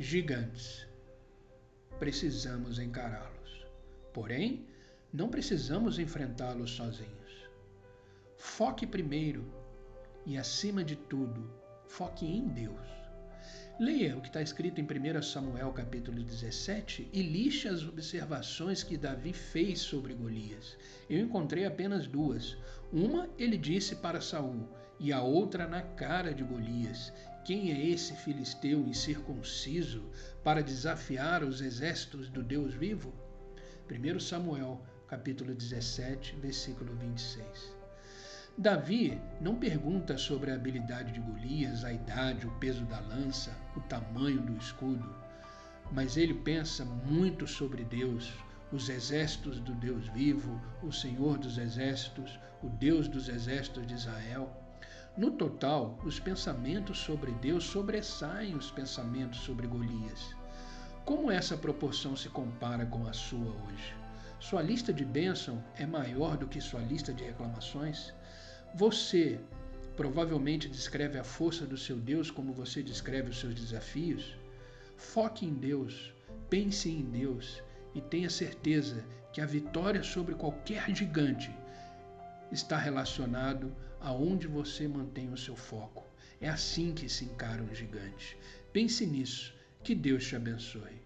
gigantes. 0.00 0.86
Precisamos 1.98 2.78
encará-los. 2.78 3.66
Porém, 4.14 4.66
não 5.12 5.28
precisamos 5.28 5.98
enfrentá-los 5.98 6.70
sozinhos. 6.70 7.48
Foque 8.38 8.86
primeiro 8.86 9.44
e, 10.24 10.38
acima 10.38 10.82
de 10.82 10.96
tudo, 10.96 11.50
foque 11.86 12.24
em 12.24 12.48
Deus. 12.48 12.80
Leia 13.78 14.16
o 14.16 14.22
que 14.22 14.28
está 14.28 14.40
escrito 14.40 14.80
em 14.80 14.84
1 14.84 15.22
Samuel 15.22 15.72
capítulo 15.72 16.22
17 16.22 17.10
e 17.12 17.22
lixe 17.22 17.68
as 17.68 17.82
observações 17.86 18.82
que 18.82 18.96
Davi 18.96 19.34
fez 19.34 19.80
sobre 19.80 20.14
Golias. 20.14 20.78
Eu 21.08 21.20
encontrei 21.20 21.66
apenas 21.66 22.06
duas. 22.06 22.56
Uma 22.90 23.28
ele 23.38 23.58
disse 23.58 23.96
para 23.96 24.20
Saul 24.20 24.66
e 24.98 25.12
a 25.12 25.22
outra 25.22 25.66
na 25.66 25.82
cara 25.82 26.32
de 26.32 26.42
Golias. 26.42 27.12
Quem 27.44 27.72
é 27.72 27.86
esse 27.86 28.14
filisteu 28.14 28.80
incircunciso 28.86 30.10
para 30.44 30.62
desafiar 30.62 31.42
os 31.42 31.60
exércitos 31.60 32.28
do 32.28 32.42
Deus 32.42 32.74
vivo? 32.74 33.12
1 33.90 34.20
Samuel 34.20 34.80
capítulo 35.08 35.52
17, 35.54 36.36
versículo 36.36 36.94
26. 36.94 37.74
Davi 38.56 39.18
não 39.40 39.56
pergunta 39.56 40.18
sobre 40.18 40.50
a 40.50 40.54
habilidade 40.54 41.12
de 41.12 41.20
Golias, 41.20 41.82
a 41.82 41.92
idade, 41.92 42.46
o 42.46 42.50
peso 42.58 42.84
da 42.84 43.00
lança, 43.00 43.56
o 43.74 43.80
tamanho 43.80 44.40
do 44.42 44.56
escudo, 44.56 45.12
mas 45.90 46.16
ele 46.16 46.34
pensa 46.34 46.84
muito 46.84 47.46
sobre 47.46 47.84
Deus, 47.84 48.32
os 48.70 48.88
exércitos 48.88 49.58
do 49.60 49.74
Deus 49.74 50.08
vivo, 50.10 50.60
o 50.82 50.92
Senhor 50.92 51.38
dos 51.38 51.58
exércitos, 51.58 52.38
o 52.62 52.68
Deus 52.68 53.08
dos 53.08 53.28
exércitos 53.28 53.86
de 53.86 53.94
Israel. 53.94 54.48
No 55.20 55.30
total, 55.30 55.98
os 56.02 56.18
pensamentos 56.18 56.96
sobre 56.96 57.30
Deus 57.32 57.64
sobressaem 57.64 58.54
os 58.54 58.70
pensamentos 58.70 59.40
sobre 59.40 59.66
Golias. 59.66 60.34
Como 61.04 61.30
essa 61.30 61.58
proporção 61.58 62.16
se 62.16 62.30
compara 62.30 62.86
com 62.86 63.06
a 63.06 63.12
sua 63.12 63.54
hoje? 63.66 63.94
Sua 64.38 64.62
lista 64.62 64.94
de 64.94 65.04
bênção 65.04 65.62
é 65.76 65.84
maior 65.84 66.38
do 66.38 66.46
que 66.46 66.58
sua 66.58 66.80
lista 66.80 67.12
de 67.12 67.22
reclamações? 67.22 68.14
Você 68.74 69.38
provavelmente 69.94 70.70
descreve 70.70 71.18
a 71.18 71.22
força 71.22 71.66
do 71.66 71.76
seu 71.76 71.98
Deus 71.98 72.30
como 72.30 72.54
você 72.54 72.82
descreve 72.82 73.28
os 73.28 73.40
seus 73.40 73.54
desafios? 73.54 74.38
Foque 74.96 75.44
em 75.44 75.52
Deus, 75.52 76.14
pense 76.48 76.88
em 76.88 77.02
Deus 77.02 77.62
e 77.94 78.00
tenha 78.00 78.30
certeza 78.30 79.04
que 79.34 79.42
a 79.42 79.46
vitória 79.46 80.02
sobre 80.02 80.34
qualquer 80.34 80.88
gigante 80.96 81.54
está 82.50 82.76
relacionado 82.76 83.74
aonde 84.00 84.46
você 84.46 84.88
mantém 84.88 85.32
o 85.32 85.36
seu 85.36 85.56
foco. 85.56 86.04
É 86.40 86.48
assim 86.48 86.92
que 86.92 87.08
se 87.08 87.24
encara 87.24 87.62
um 87.62 87.74
gigante. 87.74 88.36
Pense 88.72 89.06
nisso. 89.06 89.54
Que 89.82 89.94
Deus 89.94 90.26
te 90.26 90.36
abençoe. 90.36 91.00